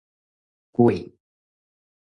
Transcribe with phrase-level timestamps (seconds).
[0.71, 1.13] 粿